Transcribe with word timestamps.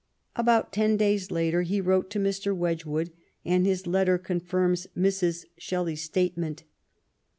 About 0.35 0.73
ten 0.73 0.97
days 0.97 1.29
later 1.29 1.61
he 1.61 1.79
wrote 1.79 2.09
to 2.09 2.17
Mr. 2.19 2.57
Wedgwood^ 2.57 3.11
and 3.45 3.67
his 3.67 3.85
letter 3.85 4.17
confirms 4.17 4.87
Mrs. 4.97 5.45
Shelley's 5.59 6.01
statement. 6.01 6.63